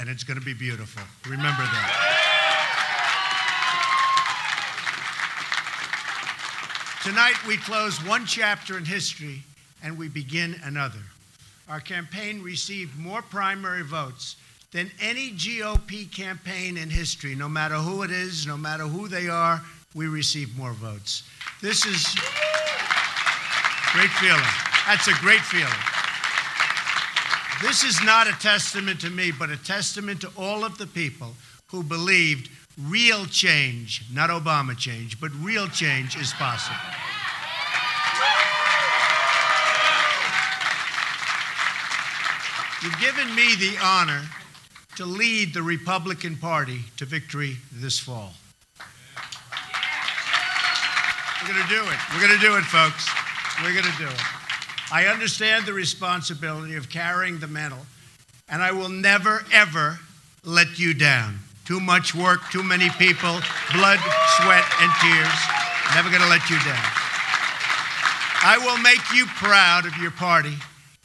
[0.00, 1.02] And it's going to be beautiful.
[1.24, 2.14] Remember that.
[7.04, 9.42] Tonight, we close one chapter in history
[9.84, 10.98] and we begin another.
[11.68, 14.36] Our campaign received more primary votes
[14.72, 17.36] than any GOP campaign in history.
[17.36, 19.62] No matter who it is, no matter who they are,
[19.94, 21.22] we receive more votes.
[21.62, 22.04] This is
[23.92, 24.42] great feeling.
[24.88, 25.93] That's a great feeling.
[27.64, 31.32] This is not a testament to me, but a testament to all of the people
[31.68, 36.76] who believed real change, not Obama change, but real change is possible.
[42.82, 44.20] You've given me the honor
[44.96, 48.34] to lead the Republican Party to victory this fall.
[51.40, 51.98] We're going to do it.
[52.12, 53.08] We're going to do it, folks.
[53.62, 54.43] We're going to do it.
[54.94, 57.84] I understand the responsibility of carrying the mantle,
[58.48, 59.98] and I will never, ever
[60.44, 61.40] let you down.
[61.64, 63.40] Too much work, too many people,
[63.72, 63.98] blood,
[64.38, 65.34] sweat, and tears.
[65.96, 66.84] Never going to let you down.
[68.46, 70.54] I will make you proud of your party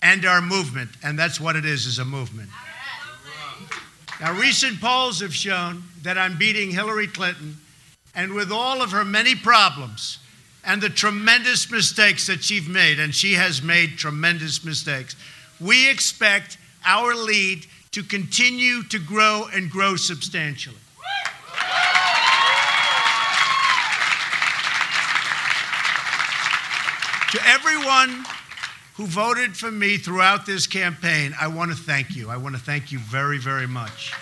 [0.04, 2.52] and our movement, and that's what it is, is a movement.
[4.22, 7.58] Now, recent polls have shown that I'm beating Hillary Clinton,
[8.14, 10.20] and with all of her many problems
[10.66, 15.16] and the tremendous mistakes that she's made, and she has made tremendous mistakes,
[15.60, 20.76] we expect our lead to continue to grow and grow substantially.
[27.32, 28.26] To everyone
[28.96, 32.30] who voted for me throughout this campaign, I want to thank you.
[32.30, 34.14] I want to thank you very, very much.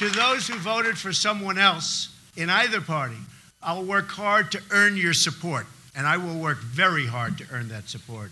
[0.00, 3.18] To those who voted for someone else in either party,
[3.62, 7.68] I'll work hard to earn your support, and I will work very hard to earn
[7.68, 8.30] that support.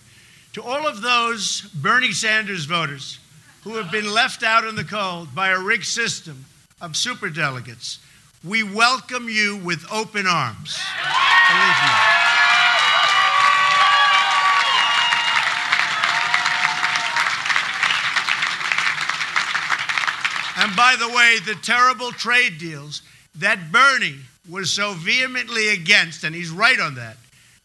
[0.54, 3.18] To all of those Bernie Sanders voters
[3.64, 6.46] who have been left out in the cold by a rigged system
[6.80, 7.98] of superdelegates,
[8.42, 10.78] we welcome you with open arms.
[11.50, 12.27] Believe me.
[20.58, 23.02] And by the way, the terrible trade deals
[23.36, 24.18] that Bernie
[24.50, 27.16] was so vehemently against, and he's right on that,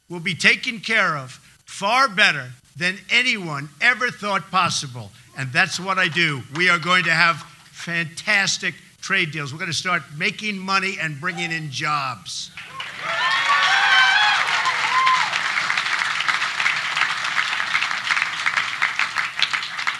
[0.09, 1.31] will be taken care of
[1.65, 5.09] far better than anyone ever thought possible.
[5.35, 6.43] And that's what I do.
[6.55, 7.37] We are going to have
[7.71, 9.51] fantastic trade deals.
[9.51, 12.51] We're going to start making money and bringing in jobs.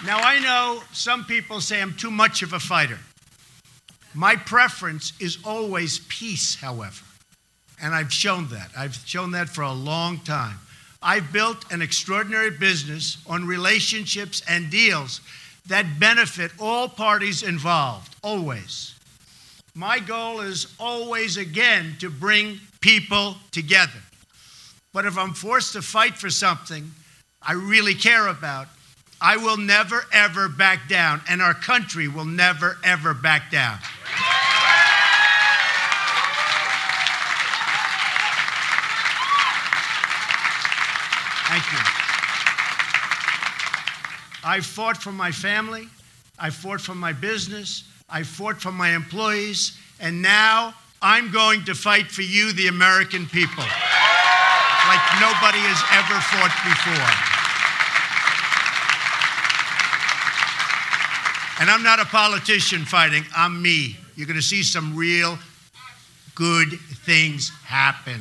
[0.06, 3.00] Now, I know some people say I'm too much of a fighter.
[4.14, 7.06] My preference is always peace, however.
[7.82, 8.70] And I've shown that.
[8.78, 10.60] I've shown that for a long time.
[11.02, 15.22] I've built an extraordinary business on relationships and deals
[15.68, 18.96] that benefit all parties involved, always.
[19.74, 24.02] My goal is always, again, to bring people together.
[24.94, 26.92] But if I'm forced to fight for something
[27.42, 28.68] I really care about,
[29.26, 33.78] I will never, ever back down, and our country will never, ever back down.
[41.48, 41.80] Thank you.
[44.44, 45.88] I fought for my family.
[46.38, 47.86] I fought for my business.
[48.10, 49.78] I fought for my employees.
[50.02, 56.20] And now I'm going to fight for you, the American people, like nobody has ever
[56.20, 57.33] fought before.
[61.64, 63.96] And I'm not a politician fighting, I'm me.
[64.18, 65.40] You're going to see some real
[66.36, 66.74] good
[67.06, 68.20] things happen.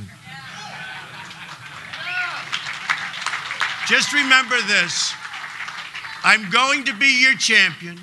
[3.89, 5.12] Just remember this
[6.23, 7.99] I'm going to be your champion.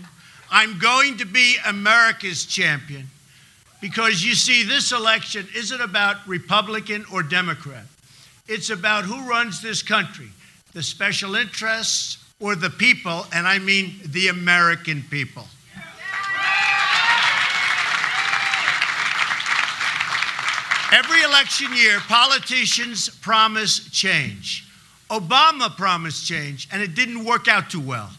[0.51, 3.05] I'm going to be America's champion.
[3.79, 7.85] Because you see, this election isn't about Republican or Democrat.
[8.49, 10.31] It's about who runs this country
[10.73, 15.45] the special interests or the people, and I mean the American people.
[20.91, 24.65] Every election year, politicians promise change.
[25.09, 28.09] Obama promised change, and it didn't work out too well.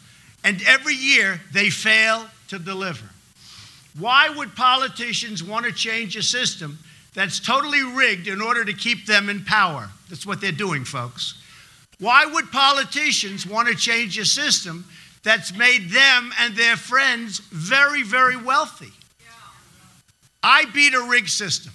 [0.44, 3.06] And every year, they fail to deliver.
[3.98, 6.78] Why would politicians want to change a system
[7.12, 9.90] that's totally rigged in order to keep them in power?
[10.08, 11.34] That's what they're doing, folks.
[12.00, 14.86] Why would politicians want to change a system
[15.22, 18.90] that's made them and their friends very, very wealthy?
[20.42, 21.72] I beat a rigged system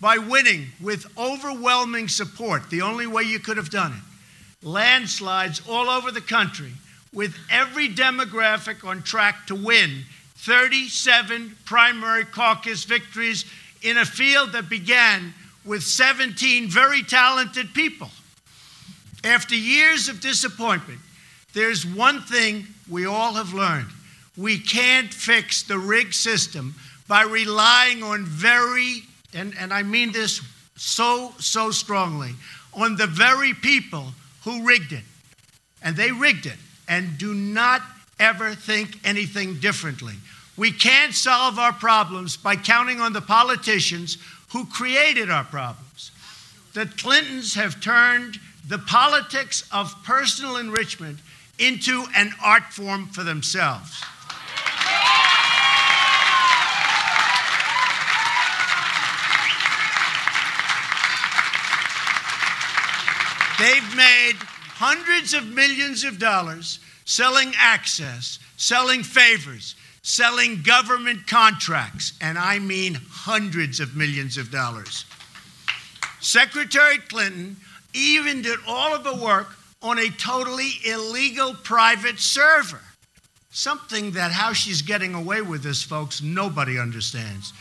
[0.00, 4.66] by winning with overwhelming support, the only way you could have done it.
[4.66, 6.72] Landslides all over the country,
[7.12, 10.02] with every demographic on track to win
[10.38, 13.44] 37 primary caucus victories
[13.82, 15.32] in a field that began
[15.64, 18.10] with 17 very talented people.
[19.24, 20.98] After years of disappointment,
[21.52, 23.88] there's one thing we all have learned.
[24.36, 26.74] We can't fix the rigged system
[27.06, 29.02] by relying on very,
[29.34, 30.40] and, and I mean this
[30.76, 32.32] so, so strongly,
[32.74, 34.06] on the very people
[34.44, 35.04] who rigged it.
[35.82, 36.56] And they rigged it.
[36.88, 37.82] And do not
[38.18, 40.14] ever think anything differently.
[40.56, 44.18] We can't solve our problems by counting on the politicians
[44.50, 46.10] who created our problems.
[46.74, 51.18] The Clintons have turned the politics of personal enrichment
[51.58, 54.02] into an art form for themselves.
[63.58, 64.34] They've made
[64.74, 72.98] hundreds of millions of dollars selling access, selling favors, selling government contracts, and I mean
[73.08, 75.04] hundreds of millions of dollars.
[76.20, 77.56] Secretary Clinton
[77.94, 79.48] even did all of the work
[79.82, 82.80] on a totally illegal private server.
[83.50, 87.52] Something that how she's getting away with this, folks, nobody understands.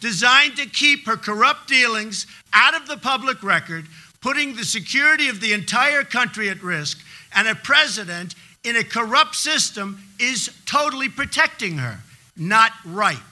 [0.00, 3.86] Designed to keep her corrupt dealings out of the public record,
[4.20, 6.98] putting the security of the entire country at risk,
[7.34, 8.34] and a president
[8.64, 11.98] in a corrupt system is totally protecting her.
[12.36, 13.22] Not right.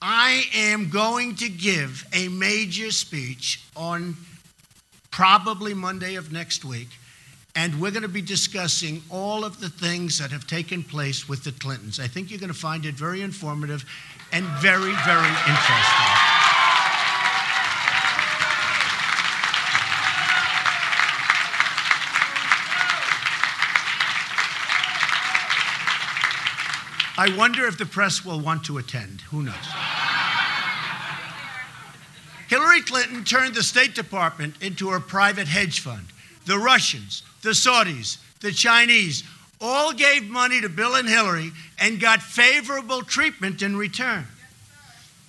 [0.00, 4.16] I am going to give a major speech on
[5.12, 6.88] probably Monday of next week,
[7.54, 11.44] and we're going to be discussing all of the things that have taken place with
[11.44, 12.00] the Clintons.
[12.00, 13.84] I think you're going to find it very informative
[14.32, 16.32] and very, very interesting.
[27.18, 29.20] I wonder if the press will want to attend.
[29.30, 29.81] Who knows?
[32.86, 36.04] Clinton turned the State Department into a private hedge fund.
[36.46, 39.24] The Russians, the Saudis, the Chinese
[39.60, 44.26] all gave money to Bill and Hillary and got favorable treatment in return.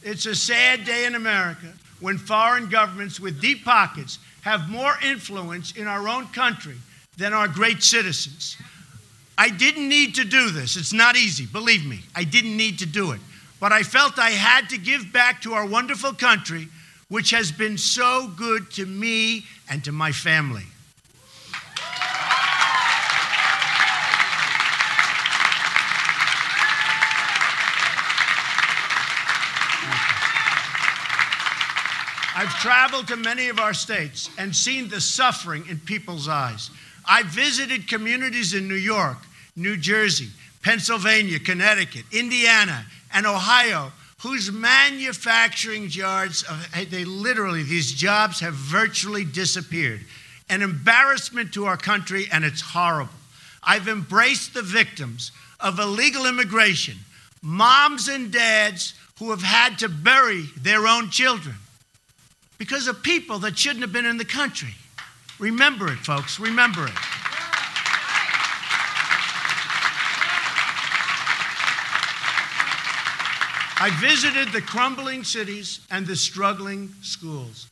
[0.02, 5.72] It's a sad day in America when foreign governments with deep pockets have more influence
[5.74, 6.76] in our own country
[7.18, 8.58] than our great citizens.
[9.38, 10.76] I didn't need to do this.
[10.76, 12.02] It's not easy, believe me.
[12.16, 13.22] I didn't need to do it.
[13.60, 16.68] But I felt I had to give back to our wonderful country
[17.10, 20.66] which has been so good to me and to my family.
[32.36, 36.72] I've traveled to many of our states and seen the suffering in people's eyes.
[37.06, 39.18] I visited communities in New York,
[39.56, 40.30] New Jersey,
[40.62, 43.92] Pennsylvania, Connecticut, Indiana, and Ohio
[44.24, 46.46] whose manufacturing jobs,
[46.90, 50.00] they literally, these jobs have virtually disappeared.
[50.50, 53.12] An embarrassment to our country, and it's horrible.
[53.62, 56.96] I've embraced the victims of illegal immigration,
[57.42, 61.56] moms and dads who have had to bury their own children
[62.58, 64.74] because of people that shouldn't have been in the country.
[65.38, 66.94] Remember it, folks, remember it.
[73.84, 77.68] I visited the crumbling cities and the struggling schools.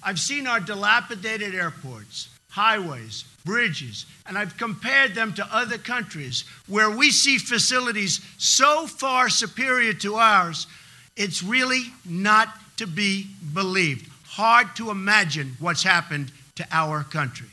[0.00, 6.88] I've seen our dilapidated airports, highways, bridges, and I've compared them to other countries where
[6.88, 10.68] we see facilities so far superior to ours,
[11.16, 14.08] it's really not to be believed.
[14.24, 17.48] Hard to imagine what's happened to our country.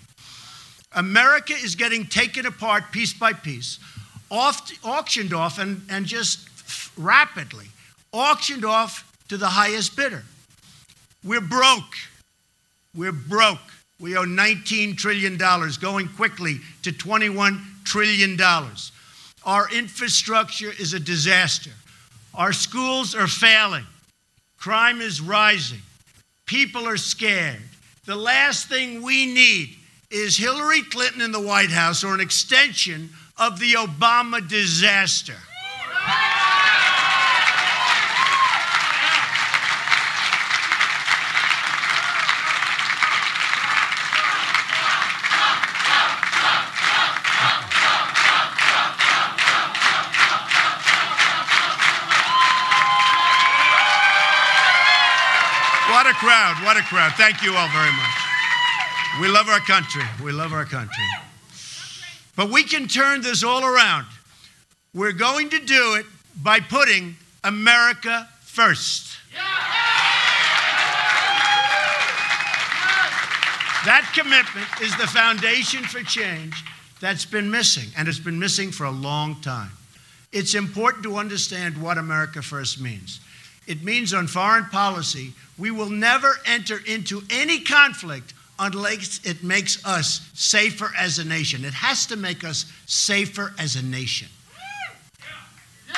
[0.94, 3.80] America is getting taken apart piece by piece,
[4.30, 6.48] off, auctioned off, and, and just
[6.96, 7.70] rapidly
[8.14, 10.24] auctioned off to the highest bidder.
[11.24, 11.96] We're broke.
[12.96, 13.60] We're broke.
[14.00, 18.40] We owe $19 trillion, going quickly to $21 trillion.
[19.46, 21.72] Our infrastructure is a disaster.
[22.34, 23.86] Our schools are failing.
[24.58, 25.82] Crime is rising.
[26.46, 27.62] People are scared.
[28.06, 29.76] The last thing we need
[30.10, 35.38] is Hillary Clinton in the White House or an extension of the Obama disaster?
[55.94, 57.14] What a crowd, what a crowd.
[57.18, 58.18] Thank you all very much.
[59.22, 60.02] We love our country.
[60.24, 61.04] We love our country.
[62.36, 64.08] But we can turn this all around.
[64.96, 66.08] We're going to do it
[66.42, 69.20] by putting America first.
[73.86, 76.56] That commitment is the foundation for change
[77.02, 79.70] that's been missing, and it's been missing for a long time.
[80.32, 83.20] It's important to understand what America First means.
[83.68, 89.84] It means on foreign policy, we will never enter into any conflict unless it makes
[89.86, 91.66] us safer as a nation.
[91.66, 94.28] It has to make us safer as a nation.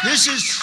[0.03, 0.61] This is,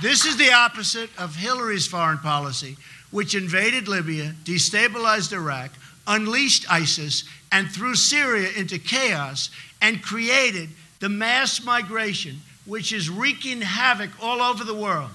[0.00, 2.76] this is the opposite of Hillary's foreign policy,
[3.10, 5.70] which invaded Libya, destabilized Iraq,
[6.06, 13.60] unleashed ISIS, and threw Syria into chaos and created the mass migration, which is wreaking
[13.60, 15.10] havoc all over the world.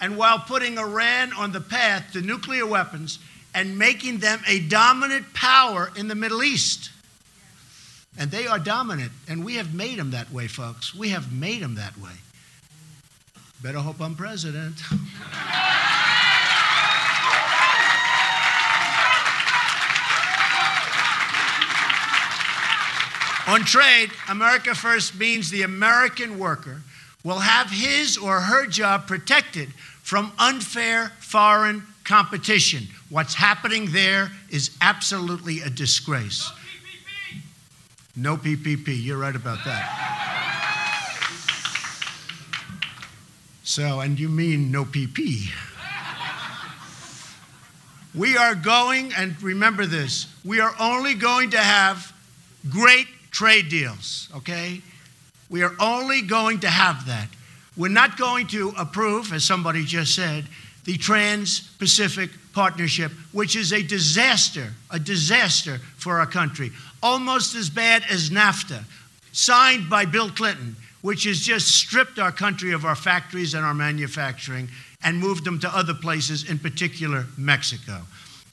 [0.00, 3.18] And while putting Iran on the path to nuclear weapons
[3.54, 6.90] and making them a dominant power in the Middle East.
[8.18, 10.94] And they are dominant, and we have made them that way, folks.
[10.94, 12.12] We have made them that way.
[13.62, 14.82] Better hope I'm president.
[23.46, 26.80] On trade, America First means the American worker
[27.24, 32.86] will have his or her job protected from unfair foreign competition.
[33.08, 36.52] What's happening there is absolutely a disgrace.
[38.14, 39.02] No PPP.
[39.02, 40.10] You're right about that.
[43.64, 45.50] So, and you mean no PP.
[48.14, 52.12] We are going, and remember this, we are only going to have
[52.70, 54.82] great trade deals, okay?
[55.54, 57.28] We are only going to have that.
[57.76, 60.46] We're not going to approve, as somebody just said,
[60.82, 66.72] the Trans Pacific Partnership, which is a disaster, a disaster for our country.
[67.04, 68.82] Almost as bad as NAFTA,
[69.30, 73.74] signed by Bill Clinton, which has just stripped our country of our factories and our
[73.74, 74.68] manufacturing
[75.04, 78.00] and moved them to other places, in particular Mexico.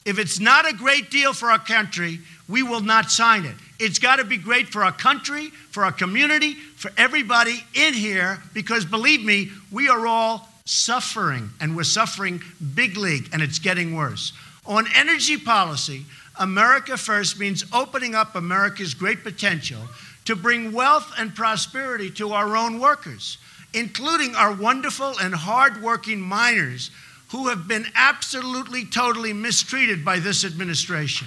[0.04, 2.20] If it's not a great deal for our country,
[2.52, 3.54] we will not sign it.
[3.80, 8.42] It's got to be great for our country, for our community, for everybody in here,
[8.52, 12.42] because believe me, we are all suffering, and we're suffering
[12.74, 14.34] big league, and it's getting worse.
[14.66, 16.04] On energy policy,
[16.38, 19.80] America First means opening up America's great potential
[20.26, 23.38] to bring wealth and prosperity to our own workers,
[23.72, 26.90] including our wonderful and hardworking miners
[27.30, 31.26] who have been absolutely, totally mistreated by this administration.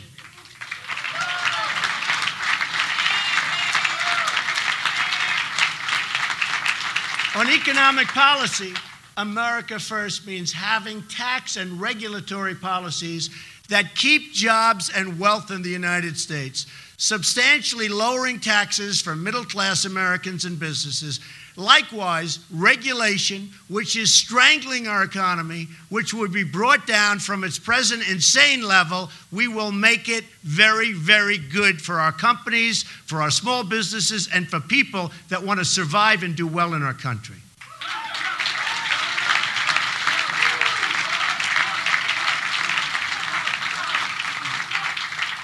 [7.36, 8.74] On economic policy,
[9.18, 13.30] America First means having tax and regulatory policies
[13.70, 16.66] that keep jobs and wealth in the United States,
[16.98, 21.20] substantially lowering taxes for middle class Americans and businesses.
[21.58, 28.08] Likewise, regulation, which is strangling our economy, which would be brought down from its present
[28.10, 33.64] insane level, we will make it very, very good for our companies, for our small
[33.64, 37.38] businesses, and for people that want to survive and do well in our country.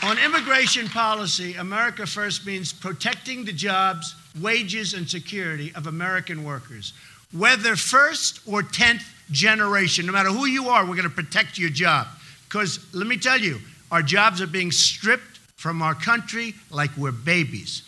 [0.03, 6.93] On immigration policy, America First means protecting the jobs, wages, and security of American workers.
[7.31, 11.69] Whether first or 10th generation, no matter who you are, we're going to protect your
[11.69, 12.07] job.
[12.49, 13.59] Because let me tell you,
[13.91, 17.83] our jobs are being stripped from our country like we're babies.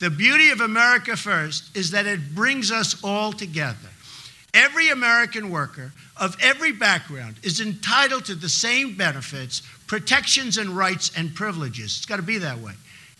[0.00, 3.88] The beauty of America First is that it brings us all together.
[4.52, 9.62] Every American worker of every background is entitled to the same benefits,
[9.94, 11.98] protections, and rights and privileges.
[11.98, 12.72] It's got to be that way.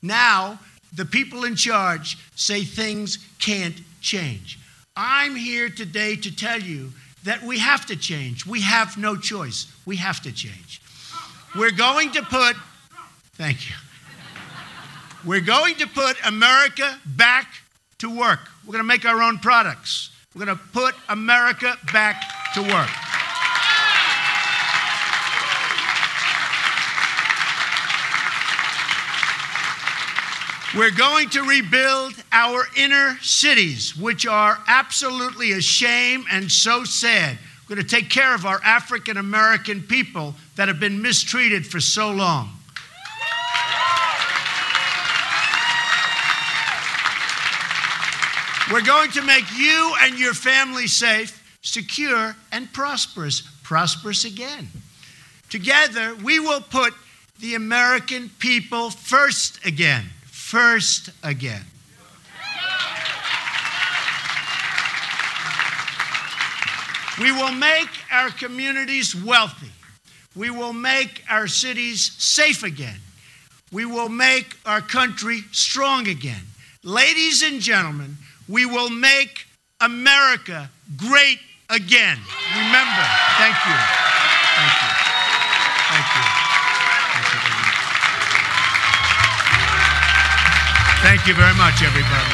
[0.03, 0.59] Now,
[0.93, 4.59] the people in charge say things can't change.
[4.97, 6.91] I'm here today to tell you
[7.23, 8.45] that we have to change.
[8.45, 9.73] We have no choice.
[9.87, 10.83] We have to change.
[11.57, 12.57] We're going to put,
[13.35, 13.77] thank you.
[15.25, 17.47] We're going to put America back
[17.99, 18.41] to work.
[18.67, 20.11] We're going to make our own products.
[20.35, 22.21] We're going to put America back
[22.55, 23.14] to work.
[30.77, 37.39] We're going to rebuild our inner cities, which are absolutely a shame and so sad.
[37.69, 41.79] We're going to take care of our African American people that have been mistreated for
[41.79, 42.51] so long.
[48.73, 53.43] We're going to make you and your family safe, secure, and prosperous.
[53.63, 54.67] Prosperous again.
[55.51, 56.95] Together, we will put
[57.39, 60.05] the American people first again.
[60.55, 61.63] First again.
[67.21, 69.73] We will make our communities wealthy.
[70.37, 73.01] We will make our cities safe again.
[73.73, 76.43] We will make our country strong again.
[76.85, 78.17] Ladies and gentlemen,
[78.49, 79.47] we will make
[79.81, 82.19] America great again.
[82.55, 83.03] Remember,
[83.39, 84.04] thank you.
[91.05, 92.34] Thank you very much, everybody.